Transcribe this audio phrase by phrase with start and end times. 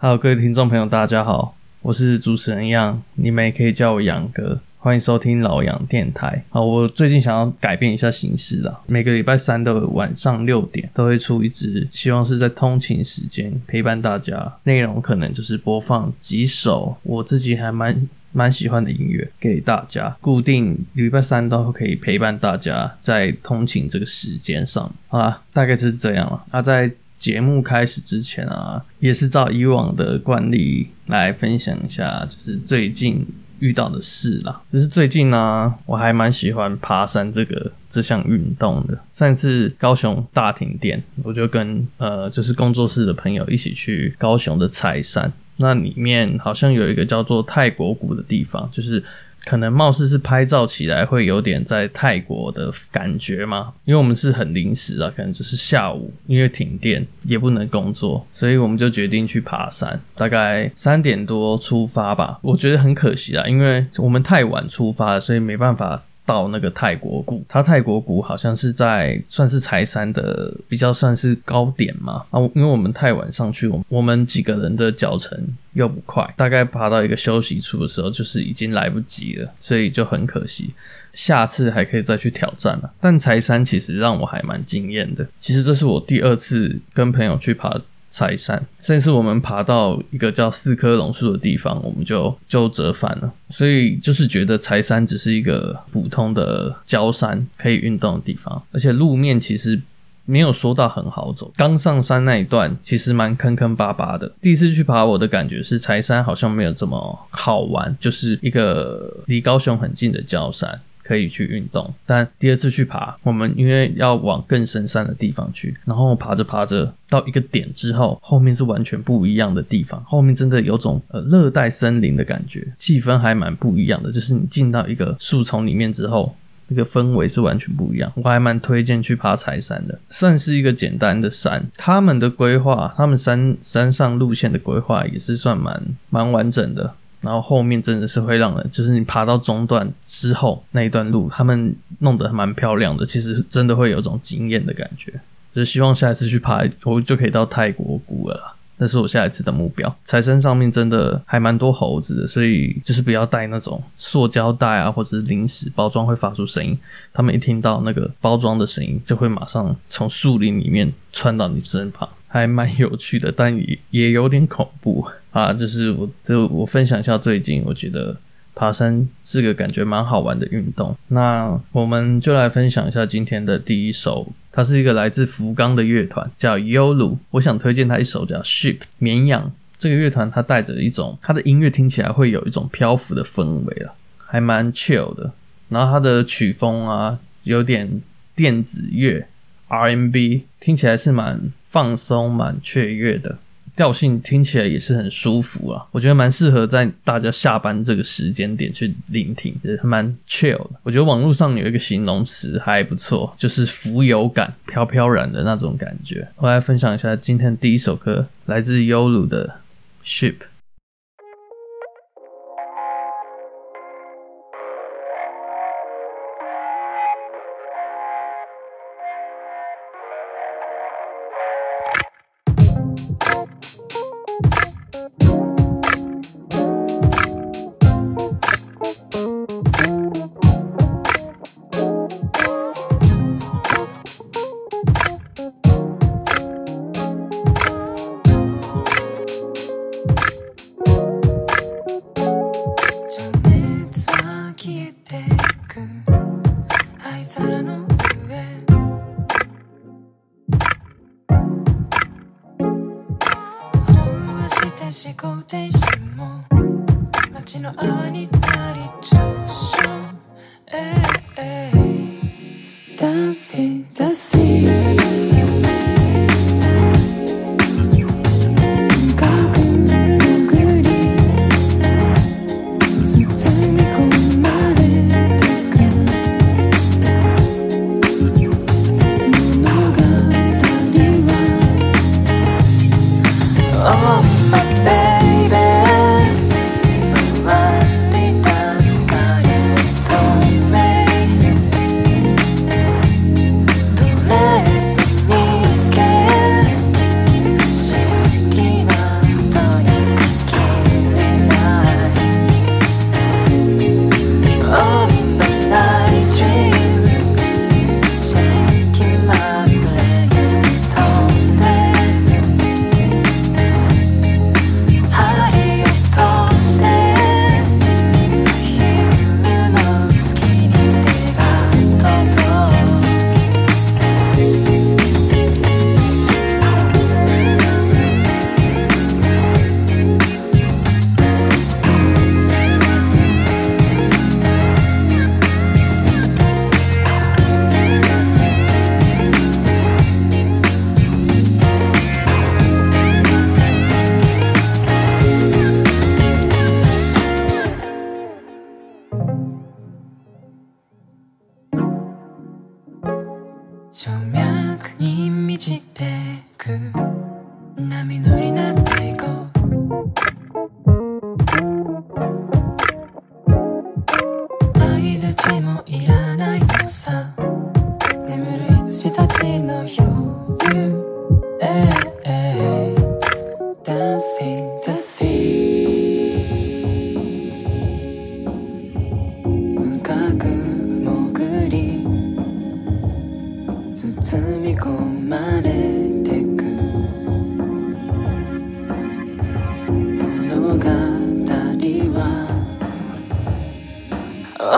[0.00, 6.40] Hello，各位听众朋友，大家好，我是主持人杨，你们也可以叫我杨哥，欢迎收听老杨电台。
[6.50, 14.54] 好，我最近想要改变一下形式啦，每个礼拜三的晚上六点都会出一支，希望是在通勤时间陪伴大家。
[14.62, 24.88] 内容可能就是播放几首我自己还蛮蛮喜欢的音乐给大家，固定礼拜三都可以陪伴大家在通勤这个时间上。
[25.08, 26.44] 好啦，大概就是这样了。
[26.52, 26.88] 那在
[27.18, 33.26] 节目开始之前啊，也是照以往的惯例来分享一下，就是最近
[33.58, 34.60] 遇到的事啦。
[34.72, 38.98] 就是最近呢、我还蛮喜欢爬山这个这项运动的。
[39.12, 49.02] 上一次高雄大停电，我就跟呃，就是工作室的朋友一起去高雄的柴山，那里面好像有一个叫做泰国谷的地方，就是。
[49.48, 62.38] 可能貌似是拍照起来会有点在泰国的感觉嘛，因为我们是很临时啊，可能就是下午，因为停电也不能工作，所以我们就决定去爬山，大概三点多出发吧。
[62.42, 66.02] 我觉得很可惜啊，因为我们太晚出发了，所以没办法。
[66.28, 80.74] 到那个泰国谷，它泰国谷好像是在算是柴山的比较算是高点嘛啊，因为我们太晚上去，我我们几个人的脚程又不快，大概爬到一个休息处的时候，就是已经来不及了，所以就很可惜。
[81.14, 82.92] 下次还可以再去挑战了。
[83.00, 87.80] 但柴山其实让我还蛮惊艳的，其实这是我第二次跟朋友去爬。
[88.18, 93.32] 柴山，甚至我们爬到一个叫四棵榕树的地方，我们就就折返了。
[93.48, 99.80] 所以就是觉得柴山只是一个普通的郊山，可以运动的地方，而且路面其实
[100.24, 101.52] 没有说到很好走。
[101.56, 104.32] 刚上山那一段其实蛮坑坑巴巴的。
[104.42, 110.80] 第一次去爬，我的感觉是柴山好像没有这么好玩，就是一个离高雄很近的郊山。
[111.08, 124.12] 可以去运动，但第二次去爬，我们因为要往更深山的地方去，然后爬着爬着到一个点之后，后面是完全不一样的地方，后面真的有种呃热带森林的感觉，气氛还蛮不一样的。
[124.12, 126.36] 就是你进到一个树丛里面之后，
[126.66, 128.12] 那个氛围是完全不一样。
[128.16, 136.94] 我还蛮推荐去爬柴山的，算是一个简单的山，他们的规划，他们山山上路线的规划也是算蛮蛮完整的。
[137.20, 145.12] 然后后面真的是会让人，就是你爬到中段之后那一段路，他们弄得蛮漂亮的，其实真的会有种惊艳的感觉。
[145.54, 148.54] 就是希望下一次去爬，我就可以到泰国谷了。
[148.80, 149.92] 那是我下一次的目标。
[150.04, 156.78] 柴山上面真的还蛮多猴子的，所以就是不要带那种塑胶袋啊，或者是零食包装会发出声音。
[157.12, 165.04] 他们一听到那个包装的声音，就会马上从树林里面窜到你身旁，还蛮有趣的，但也也有点恐怖。
[165.30, 168.16] 啊，就是我，就我分享一下最近，我觉得
[168.54, 170.96] 爬山是个感觉蛮好玩的运动。
[171.08, 177.18] 那我们就来分享一下今天的第一首，它是一个来自福冈的乐团，叫 yolu。
[177.30, 179.52] 我想推荐他一首叫 Sheep 绵羊。
[179.78, 183.94] 这个乐团它带着一种，它的音乐听起来会有一种漂浮的氛围了，
[184.26, 185.30] 还蛮 chill 的。
[185.68, 188.02] 然后它的曲风啊，有点
[188.34, 189.24] 电子乐
[189.68, 193.38] RMB，听起来是蛮放松、蛮雀跃的。
[193.78, 200.70] 调性听起来也是很舒服啊，我觉得蛮适合在大家下班这个时间点去聆听，就是蛮 chill 的。
[200.82, 206.26] 我觉得网络上有一个形容词还不错，就是浮游感、飘飘然的那种感觉。
[206.38, 209.60] 我来分享一下今天第一首歌，来自优鲁的
[210.04, 210.34] Ship。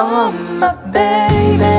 [0.03, 1.70] Oh, my baby.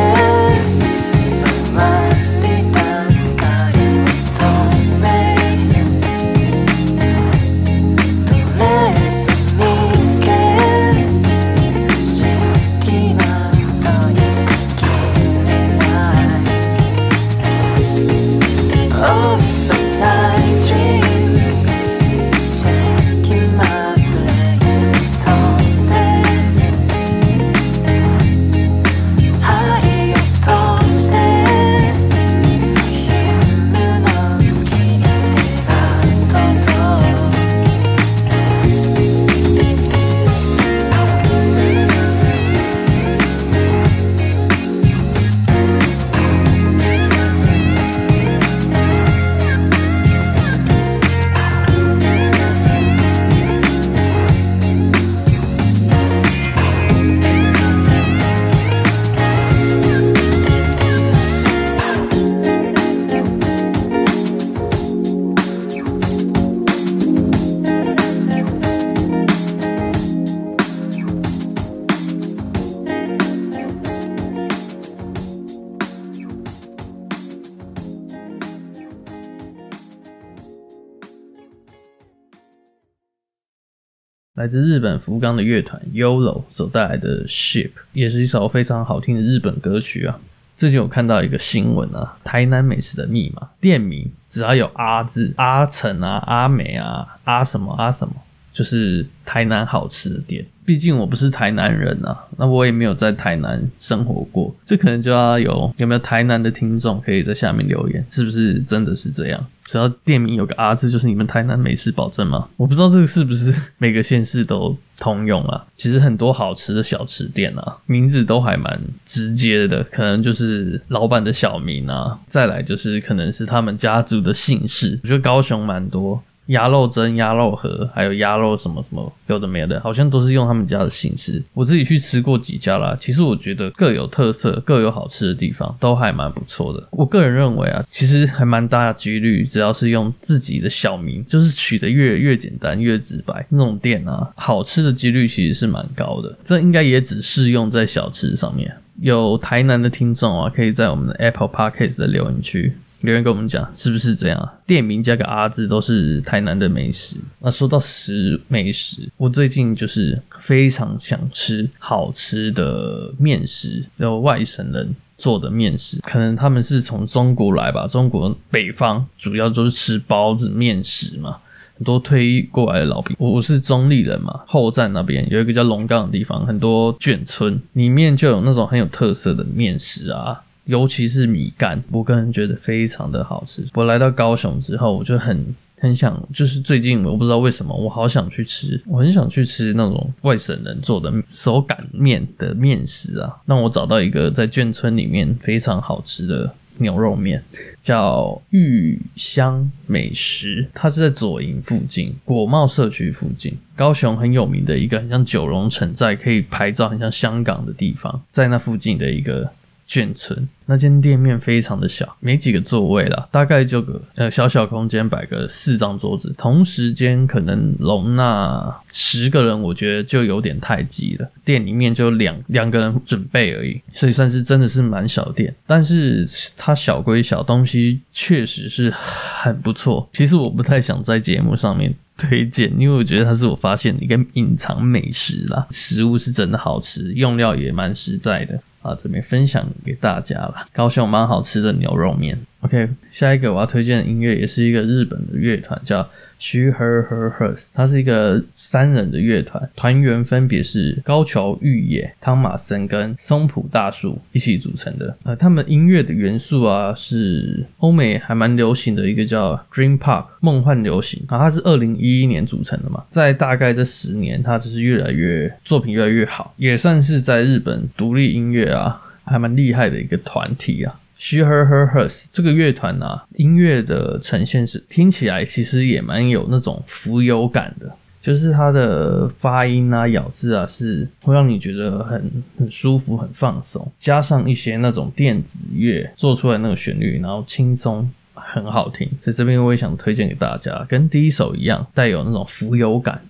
[84.41, 90.19] 来自日本福冈的乐团 YOLO 所带来的 Ship，也是一首非常好听的日本歌曲啊。
[90.57, 98.15] 最近我看到一个新闻啊，台南美食的密码店名只要有阿字，阿成啊、阿美啊、阿什么阿什么，
[98.53, 100.45] 就是台南好吃的店。
[100.63, 109.45] 毕竟我不是台南人啊，那我也没有在台南生活过，这可能就要有有没有台南的听众可以在下面留言，是不是真的是这样？
[109.65, 112.47] 只要店名有个阿字，就是你们台南美食保证吗？
[112.57, 115.65] 我不知道这个是不是每个县市都通用啊。
[115.75, 124.99] 其实很多好吃的小吃店啊，名字都还蛮直接的，可能就是老板的小名啊，再来就是可能是他们家族的姓氏。
[125.03, 126.21] 我觉得高雄蛮多。
[126.51, 131.41] 鸭肉蒸、鸭肉盒，还有鸭肉什么什么，有的没的，好像都是用他们家的形式。
[131.53, 136.87] 我自己去吃过几家啦，其实我觉得各有特色，各有好吃的地方，都还蛮不错的。
[136.91, 146.37] 我个人认为啊，其实还蛮大几率，只要是用自己的小名，就是取得越越简单越直白那种店啊，好吃的几率其实是蛮高的。
[146.43, 148.71] 这应该也只适用在小吃上面。
[148.99, 152.73] 有台南的听众啊，可以在我们的 Apple Podcast 的留言区。
[153.01, 154.49] 留言跟我们讲是不是这样？
[154.65, 157.17] 店名加个阿字都是台南的美食。
[157.39, 167.87] 那说到食美食，我最近就是非常想吃好吃的面食，有外省人做的面食，可能他们是从中国来吧。
[167.87, 171.37] 中国北方主要都是吃包子面食嘛，
[171.77, 173.15] 很多推过来的老兵。
[173.19, 180.41] 我是中立人嘛，后站那边有一个叫龙岗的地方，很多眷村里面就有那种很有特色的面食啊。
[180.65, 183.65] 尤其是米干，我个人觉得非常的好吃。
[183.73, 193.35] 我来到高雄之后，我就很很想，就是最近我不知道为什么，我好想去吃，我很想去吃那种外省人做的手擀面的面食啊。
[193.45, 197.43] 那我找到一个在眷村里面非常好吃的牛肉面，
[197.81, 209.51] 叫玉香美食，它是在左营附近果贸社区附近，高雄很有名的一个很像九龙城寨，可以拍照很像香港的地方，在那附近的一个。
[209.91, 221.29] 眷村那间店面非常的小，没几个座位啦，大概就个呃小小空间摆个四张桌子，同时间可能容纳十个人，我觉得就有点太挤了。
[221.43, 225.53] 店里面就两两个人准备而已，所以算是真的是蛮小店。
[225.67, 230.07] 但是它小归小，东西确实是很不错。
[230.13, 238.57] 其实我不太想在节目上面推荐，因为我觉得它是我发现的一个隐藏美食啦，食物是真的好吃，用料也蛮实在的。
[238.81, 242.39] 啊，这边分享给大家了，高雄蛮好吃的牛肉面。
[242.61, 255.17] OK，下一个我要推荐的音乐也是一个日本的乐团，叫 She Her Her Hers，它是一个三人的乐团，团员分别是高桥裕也、汤马森跟松浦大树一起组成的。
[255.23, 270.99] 呃，他们音乐的元素啊是欧美还蛮流行的一个叫 Dream Pop 梦幻流行啊，它是二零一一年组成的嘛，在大概这十年，它就是越来越作品越来越好，也算是在日本独立音乐啊还蛮厉害的一个团体啊。
[271.23, 288.09] She Her Her Hers 这个乐团啊，音乐的呈现是听起来其实也蛮有那种浮游感的，就是它的发音啊、咬字啊，是会让你觉得很很舒服、很放松，加上一些那种电子乐做出来那个旋律，然后轻松。
[288.33, 293.21] 很好听，在这边我也想推荐给大家，跟第一首一样，带有那种浮游感。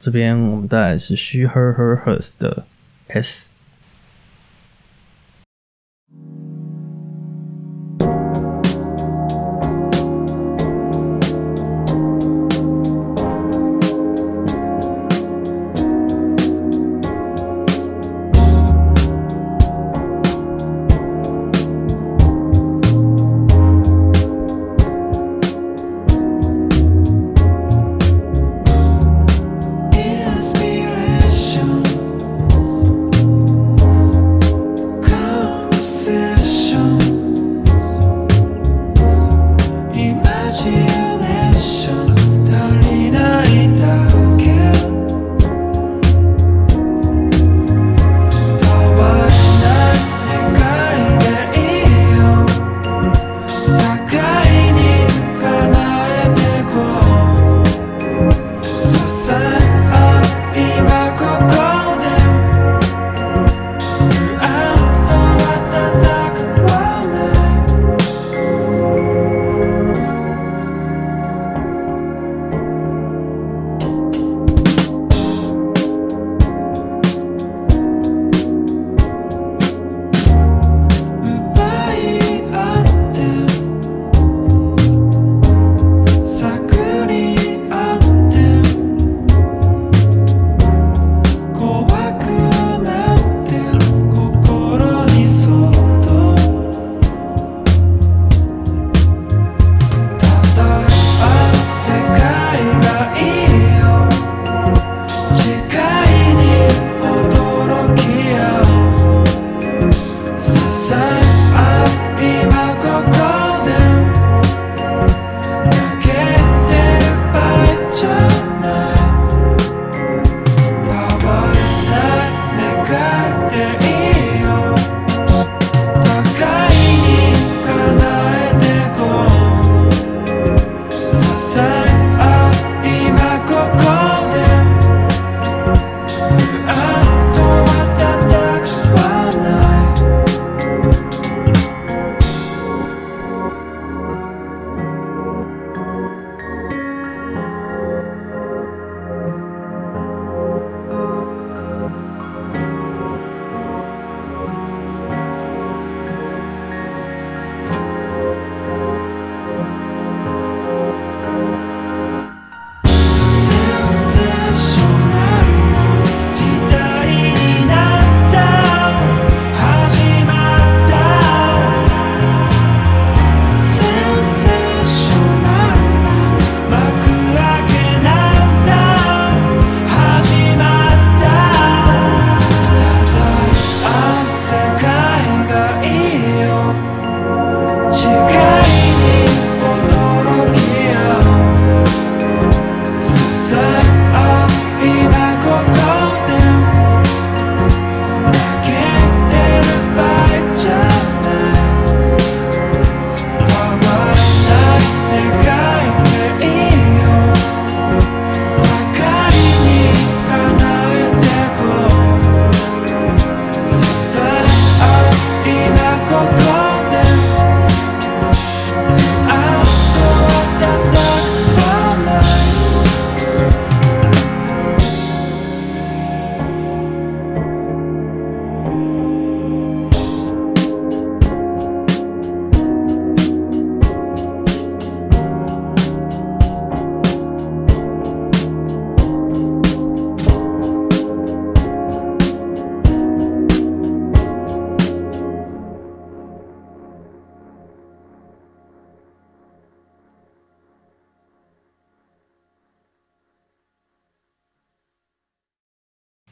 [0.00, 2.64] 这边我们带来是 She Her Her Hers 的
[3.06, 3.50] S。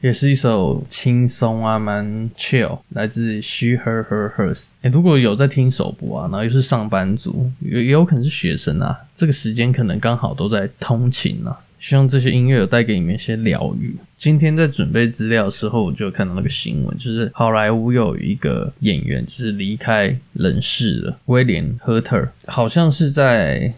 [0.01, 4.67] 也是一首轻松啊，蛮 chill，来自 She Her Her Hers。
[4.81, 13.95] 哎，如果有在听首播啊，然后又是上班族，也有可能是学生啊，这个时间可能刚好都在通勤啊，希望这些音乐有带给你们一些疗愈。
[14.17, 23.73] 今天在准备资料的时候，我就看到那个新闻，就是好莱坞有一个演员就是离开人世了，威廉·赫特，好像是在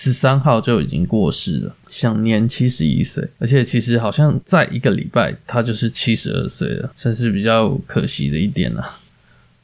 [0.00, 3.26] 十三号就已经过世了，享年七十一岁。
[3.40, 8.88] 而且其实好像在一个礼拜，他就是七十二岁了，算是比较可惜的一点了。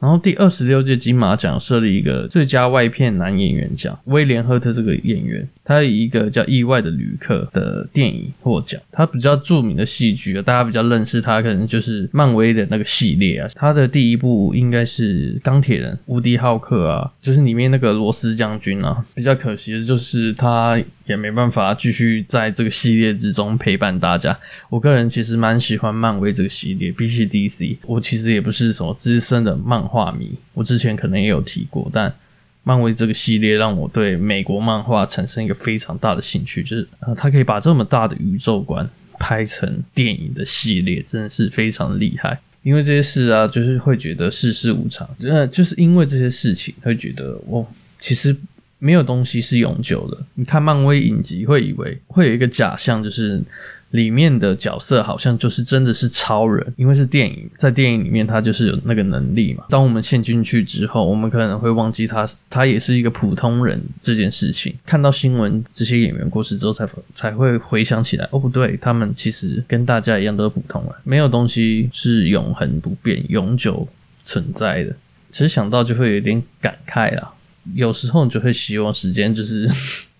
[0.01, 8.81] 然后第二十六届金马奖设立一个最佳外片男演员奖，威廉·赫特这个演员，他以一个叫《意外的旅客》的电影获奖。
[8.93, 13.49] 他比较著名的戏剧啊，大家比较认识他，可能就是漫威的那个系列啊。
[13.55, 19.05] 他的第一部应该是《钢铁人》，无敌浩克啊，就是里面那个罗斯将军啊。
[19.15, 24.39] 比较可惜的就是他也没办法继续在这个系列之中陪伴大家。
[24.69, 30.33] 我个人其实蛮喜欢漫威这个系列，比起 DC，我其实也不是什么资深的漫画迷。
[30.53, 32.13] 我之前可能也有提过，但。
[32.65, 38.89] 漫威这个系列让我对美国漫画产生一个非常大的兴趣，就是呃，他可以把这么大的宇宙观
[39.21, 42.41] 拍成电影的系列，真的是非常厉害。
[42.63, 47.67] 因为这些事啊，就是会觉得世事无常，真的就是因为这些事情，会觉得哦，
[48.01, 48.35] 其实
[48.79, 50.19] 没有东西是永久的。
[50.35, 53.43] 你看漫威影集，会以为会有一个假象，就是。
[53.95, 59.65] 里面的角色好像就是真的是超人，因为是电影，在电影里面他就是有那个能力嘛。
[59.71, 64.75] 当我们陷进去之后，我们可能会忘记他，他也是一个普通人这件事情。
[64.85, 73.87] 看到新闻这些演员过世之后才，才才会回想起来，哦不对，他们其实跟大家一样都是普通人，没有东西是永恒不变、永久
[74.25, 74.93] 存在的。
[75.31, 77.33] 其实想到就会有点感慨啦，
[77.77, 79.71] 有时候你就会希望时间就是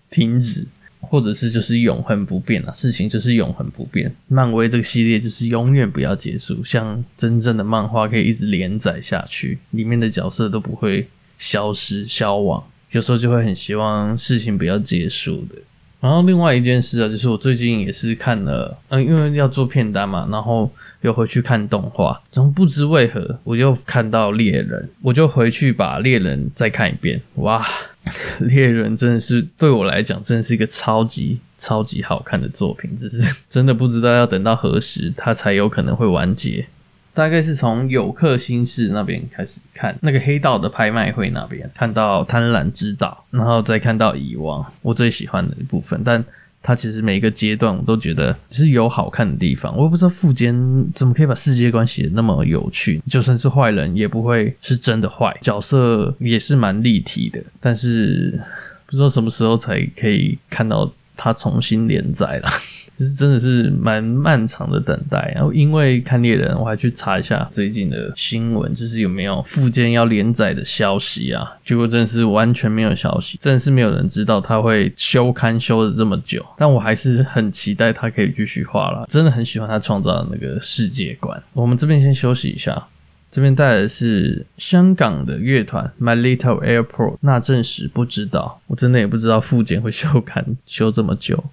[0.09, 0.65] 停止。
[1.09, 4.13] 或者是就是永恒不变啊，事情就是永恒不变。
[4.27, 12.63] 漫威这个系列就是永远不要结束，像真正的漫画可以一直连载下去，里面的角色都不会消失消亡。
[12.91, 15.55] 有时候就会很希望事情不要结束的。
[15.99, 20.71] 然后另外一件事啊，就是我最近也是看了，嗯，因为要做片单嘛，然后
[21.05, 27.65] 又回去看动画，然后不知为何我又看到猎人，我就回去把猎人再看一遍，哇！
[28.41, 36.65] 猎人真的是对我来讲，真的是一个超级超级好看的作品，只是 真的不知道要等到何时它才有可能会完结。
[37.13, 46.23] 大概是从有克星矢那边开始看，那个黑道的拍卖会那边看到贪婪之岛，然后再看到遗忘，我最喜欢的一部分，但。
[46.67, 50.55] 它其实每一个阶段我都觉得是有好看的地方，我也不知道富坚
[50.95, 58.41] 怎么可以把世界观写得那么有趣，就算是坏人也不会是真的坏，角色也是蛮立体的，但是
[58.87, 62.49] 不知道什么时候才可以看到它重新连载了。
[62.97, 71.45] 就是真的是蛮漫长的等待，然后因为看猎人，我还去查一下最近的新闻，就是有没有富坚要连载的消息啊？
[71.65, 76.45] 结果真的是完全没有消息，真的是没有人知道他会休刊休的这么久。
[76.57, 81.41] 但我还是很期待他可以继续画了，真的很喜欢他创造的那个世界观。
[81.51, 82.87] 我们这边先休息一下，
[83.29, 91.43] 这边带来的是香港的乐团 My Little Airport，那阵时不知道，我真的也不知道复检会休刊休这么久。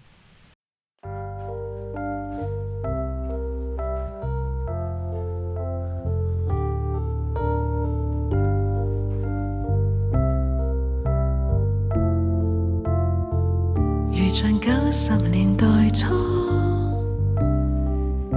[14.32, 16.06] 像九十年代初，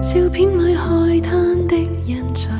[0.01, 2.51] 照片里海滩的印象，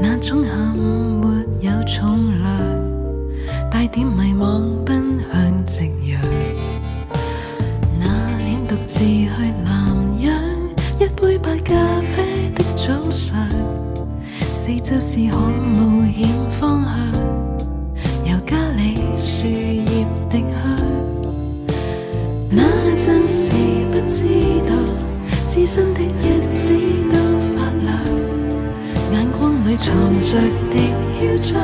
[0.00, 1.28] 那种很没
[1.60, 6.20] 有重量，带点迷惘奔向夕阳。
[7.98, 9.28] 那年独自去
[9.62, 9.86] 南
[10.18, 10.34] 洋，
[10.98, 13.46] 一杯白咖啡的早上，
[14.50, 16.96] 四周是可冒险方向，
[18.24, 19.46] 尤加里树
[23.04, 23.50] 真是
[23.92, 24.24] 不知
[24.66, 24.74] 道，
[25.46, 26.72] 自身的日子
[27.10, 27.16] 都
[27.54, 28.00] 发亮，
[29.12, 30.40] 眼光里藏着
[30.70, 30.74] 的
[31.20, 31.60] 嚣张，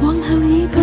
[0.00, 0.78] 往后已不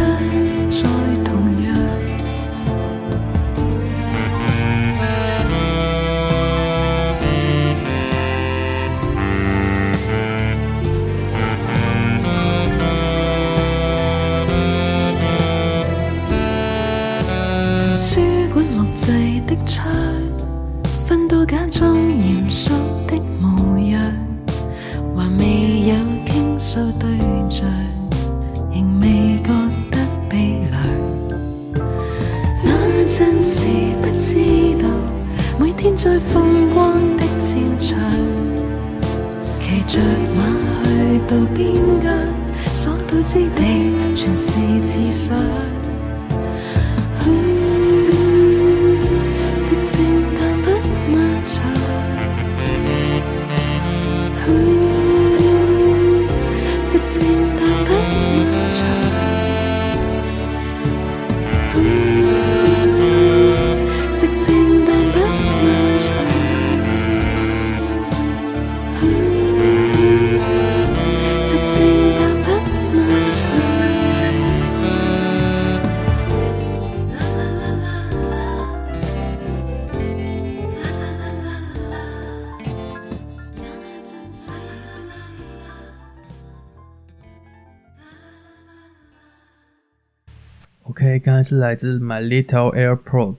[91.48, 93.38] 是来自 My Little Airport，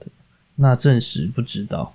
[0.55, 1.93] 那证实不知道，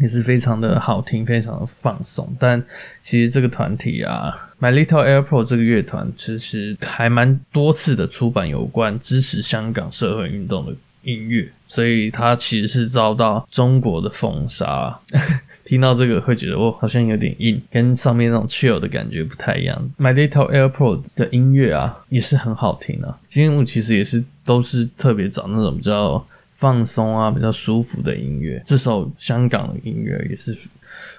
[0.00, 2.34] 也是非常的好听，非常的放松。
[2.40, 2.60] 但
[3.00, 14.94] 其实这个团体啊，My Little Airport 这个乐团其实还蛮多次的出版有关支持香港社会运动的音乐，所以它其实是遭到中国的封杀。
[15.64, 19.90] 听到这个会觉得哦，好像有点硬，跟上面那种 chill 的感觉不太一样。
[19.98, 23.18] My Little Airport 的音乐啊，也是很好听啊。
[23.26, 26.22] 今天我其实也是都是特别找那种比较
[26.56, 28.62] 放松啊、比较舒服的音乐。
[28.66, 30.54] 这首香港的音乐也是，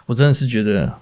[0.05, 0.93] 我真的是觉得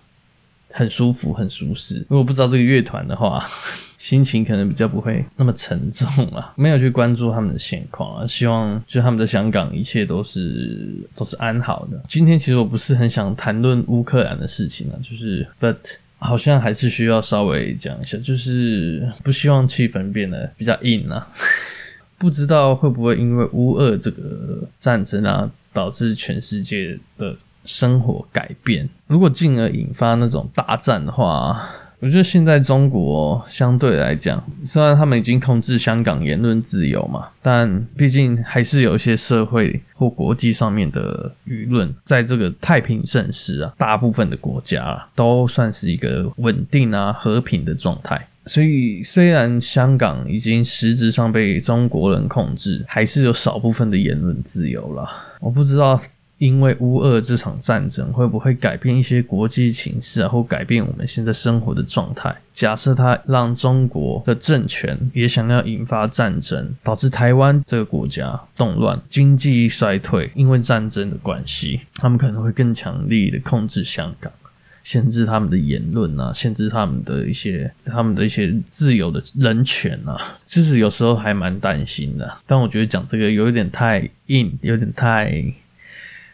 [0.74, 2.06] 很舒服、很舒适。
[2.10, 3.48] 如果不知道这个乐团的话，
[3.98, 12.02] 心情可能比较不会那么沉重啊， 没有去关注他们的现况啊，希望就他们在香港一切都是都是安好的。
[12.08, 15.76] 今天其实我不是很想谈论乌克兰的事情啊，就是，but
[16.18, 21.28] 好像还是需要稍微讲一下，就是不希望气氛变得比较硬啊。
[22.18, 31.62] 不知道会不会因为乌俄这个战争啊，导致全世界的生活改变，如果进而引发那种大战的话。
[32.04, 48.19] 我觉得现在中国相对来讲，虽然他们已经控制香港言论自由嘛，但毕竟还是有一些社会或国际上面的舆论，在这个太平盛世啊，大部分的国家都算是一个稳定啊、和平的状态。
[48.47, 55.08] 所以，虽然香港已经实质上被中国人控制，还是有少部分的言论自由啦。
[55.39, 56.02] 我不知道。
[56.42, 62.36] 因为乌俄这场战争会不会改变一些国际情势啊，或改变我们现在生活的状态？
[62.52, 74.34] 假设它让中国的政权也想要引发战争，导致台湾这个国家动乱、经济衰退，因为战争的关系，他们可能会更强力的控制香港，
[74.82, 82.28] 限制他们的言论啊，限制他们的一些他们的一些自由的人权啊，其实有时候还蛮担心的。
[82.48, 85.44] 但我觉得讲这个有一点太硬， 有点太。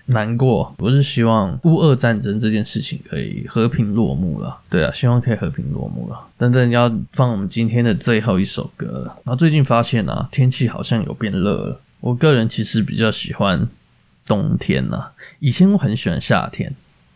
[0.10, 4.58] 难过，我是希望乌俄战争这件事情可以和平落幕了。
[4.70, 6.18] 对啊，希望可以和平落幕了。
[6.38, 9.06] 等等，要放我们今天的最后一首歌了。
[9.26, 11.82] 然后最近发现啊，天气好像有变热了。
[12.00, 13.68] 我个人其实比较喜欢
[14.26, 15.12] 冬天啊。
[15.40, 16.74] 以前我很喜欢夏天，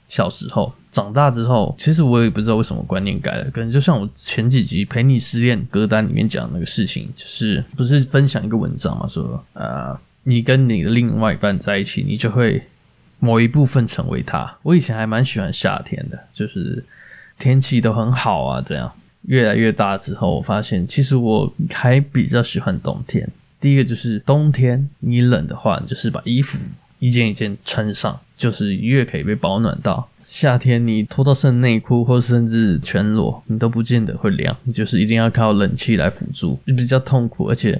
[0.10, 3.50] 小时候长大之后，其实我也不知道为什么观念改了。
[3.52, 12.62] 可能就像我前几集陪你失恋歌单里面讲那个事情，就是不是分享一个文章嘛，说呃，你跟你的另外一半在一起，你就会。
[13.22, 14.58] 某一部分成为他。
[14.64, 16.84] 我以前还蛮喜欢夏天的，就是
[17.38, 18.62] 天气都很好啊。
[18.66, 18.92] 这样
[19.28, 23.30] 越来越大之后，我发现其实我还比较喜欢冬天。
[23.60, 26.58] 第一个就是冬天你冷的话，你就是把衣服
[26.98, 30.10] 一件一件穿上，就是越可以被保暖到。
[30.28, 37.80] 夏天你脱到剩内裤或甚至全裸，你都不见得会凉，你就是一定要靠冷气来辅助，就比较痛苦，而且。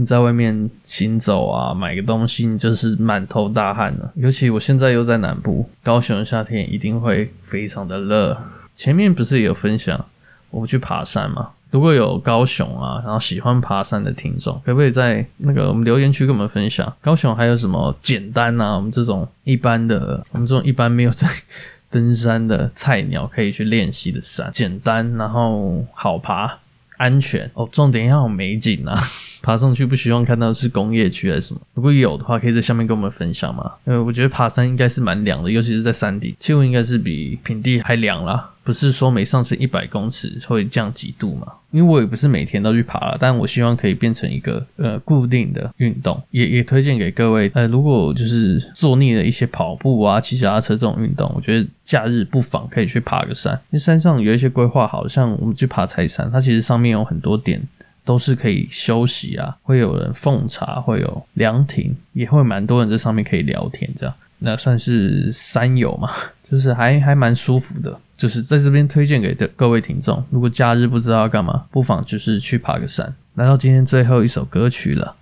[0.00, 4.10] 你在外面行走啊，买个东西，你就是满头大汗了。
[4.14, 8.34] 尤其我现在又在南部，高雄的夏天一定会非常的热。
[8.74, 10.02] 前面不是也有分享
[10.48, 11.50] 我们去爬山吗？
[11.70, 18.76] 如果有高雄啊，然后喜欢爬山的听众，可不可以在那个我们留言区跟我们分享，高雄还有什么简单啊？
[18.76, 21.28] 我们这种一般的，我们这种一般没有在
[21.92, 26.58] 登山的菜鸟可以去练习的山，简单然后好爬。
[27.00, 29.02] 安全哦，重点要有美景啊！
[29.42, 31.60] 爬上去不希望看到是工业区还是什么？
[31.72, 33.72] 如果有的话，可以在下面跟我们分享吗？
[33.86, 38.49] 因为我觉得爬山应该是蛮凉的，尤其是在山顶，气温应该是比平地还凉啦。
[38.62, 41.46] 不是说每上升一百公尺会降几度吗？
[41.70, 47.50] 因为我也不是每天都去爬了，但我希望可以变成一个呃固定的运动，也也推荐给各位。
[47.54, 53.54] 呃，如果就是做腻了一些跑步啊、骑脚踏车这种运动，我觉得假日不妨可以去爬个山。
[53.70, 57.60] 因为山上有一些规划好，像我们去爬柴山，它其实上面有很多点
[58.04, 66.10] 都是可以休息啊，会有人奉茶，会有凉亭，也会蛮多人在上面可以聊天，这样那算是山友嘛，
[66.50, 67.96] 就是还还蛮舒服的。
[68.20, 73.10] 就是在这边推荐给的各位听众，如果假日不知道要干嘛，不妨就是去爬个山。
[73.36, 75.16] 来到今天最后一首歌曲了，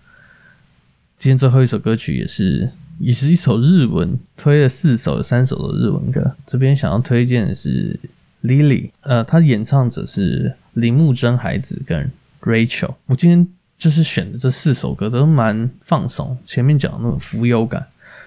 [1.17, 6.35] 今天最后一首歌曲也是也是一首日文，推了四首三首的日文歌。
[6.45, 7.97] 这边想要推荐的是
[8.43, 12.11] Lily，呃，他演唱者是铃木真海子跟
[12.43, 12.97] Rachel。
[13.07, 13.47] 我今天
[13.79, 17.87] 就是选的这四首歌都蛮放松，前面讲的那种浮游感，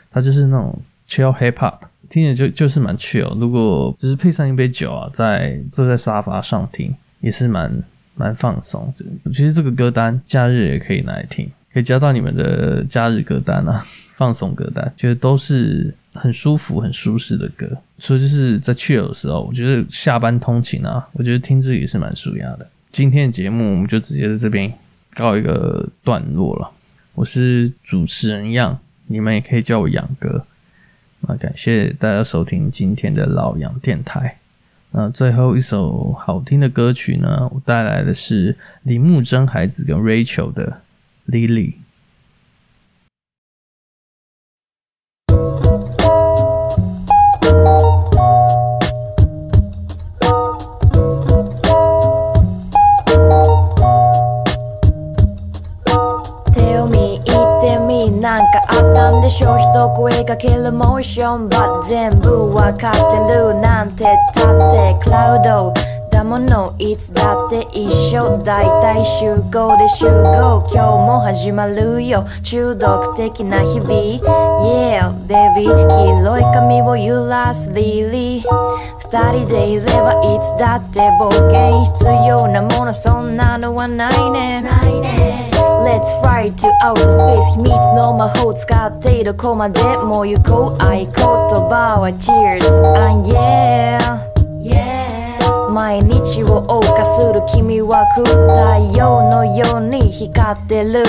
[0.09, 1.79] 它就是那种 chill hip hop。
[2.11, 7.71] 听着就就是蛮 chill，如果只是配上一杯酒啊，在坐在沙发上听，也是蛮
[8.15, 9.05] 蛮放松的。
[9.31, 17.65] 其实这个歌单假日也可以拿来听，可以加到你们的假日歌单啊， 放松歌单，觉得都是很舒服、很舒适的歌。
[17.97, 22.67] 所以就是在 chill 的时候，我觉得下班通勤啊，我觉得听这个也是蛮舒压的。
[22.91, 24.69] 今天的节目我们就直接在这边
[25.13, 26.69] 告一个段落了。
[27.15, 30.45] 我是主持人样，你们也可以叫我杨哥。
[31.21, 34.37] 那感谢大家收听今天的老杨电台。
[34.91, 40.81] 那最后一首好听的歌曲呢，我带来的是铃木真孩子跟 Rachel 的
[41.27, 41.73] Lily。
[59.31, 61.49] 一声かけるモーション。
[61.49, 62.99] But 全部わかって
[63.33, 65.73] るなんてたってクラウド
[66.11, 70.67] だものいつだって一绪大体集合で集合。
[70.69, 72.25] 今日も始まるよ。
[72.43, 73.89] 中毒的な日々。
[74.61, 78.43] Yeah baby 黄色い髪を揺らすリリー。
[78.99, 82.93] 二人でいればいつだって冒険必要なもの。
[82.93, 85.50] そんなのはないねないね。
[85.83, 87.55] Let's fly to outer space.
[87.55, 91.25] 秘密の魔法使ってどこまでも行こう合言叶
[91.99, 92.65] は Cheers.
[92.97, 93.97] And yeah,
[94.61, 95.69] yeah.
[95.71, 101.01] 毎日を謳歌する君は太阳のように光ってる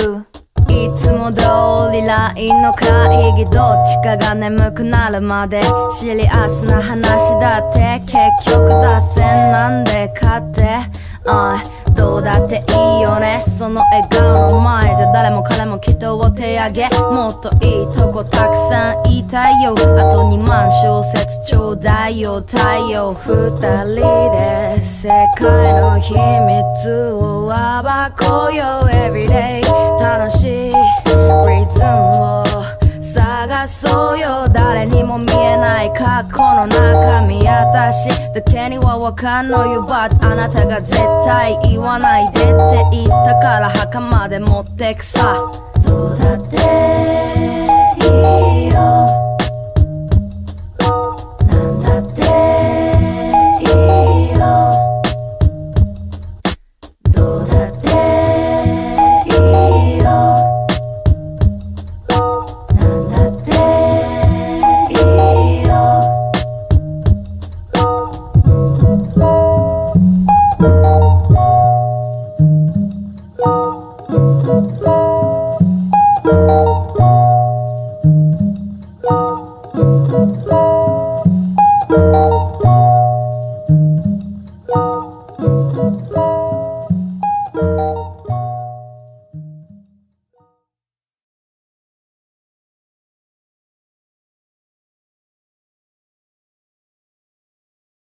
[0.69, 1.43] いつも通
[1.91, 6.95] り LINE の会议どっちかが眠くなるまでシリアスな话
[7.39, 10.61] だって结局脱线なんでかって、
[11.25, 13.41] uh どうだっていいよね。
[13.41, 16.89] その笑颜の前じゃ谁も彼も人を手上げ。
[16.89, 19.73] もっといいとこたくさん言いたいよ。
[19.73, 19.75] あ
[20.11, 22.57] と2万小节ちょうだいよ太
[22.89, 23.23] 阳二
[23.83, 23.95] 人
[24.31, 27.53] で世界の秘密を暴
[28.17, 29.61] こうよ Everyday
[29.99, 30.73] 楽しいリ
[31.73, 32.43] ズムを
[33.01, 34.47] 探そうよ。
[34.53, 35.42] 谁にも见え
[36.21, 39.81] この中身私だけにはわかんのよ。
[39.83, 40.95] But あなたが絶
[41.25, 42.53] 対言わないでって
[42.91, 45.51] 言ったから墓まで持ってくさ。
[45.85, 47.62] どうだって？